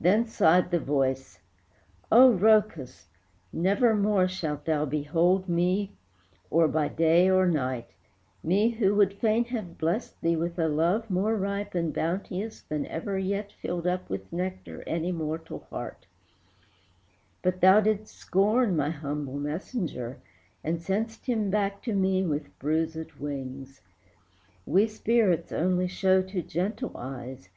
[0.00, 1.38] Then sighed the voice,
[2.10, 3.04] "Oh, Rhœcus!
[3.52, 5.92] nevermore Shalt thou behold me
[6.50, 7.86] or by day or night,
[8.42, 12.84] Me, who would fain have blessed thee with a love More ripe and bounteous than
[12.86, 16.04] ever yet Filled up with nectar any mortal heart:
[17.40, 20.18] But thou didst scorn my humble messenger,
[20.64, 23.80] And sent'st him back to me with bruisèd wings.
[24.66, 27.48] We spirits only show to gentle eyes.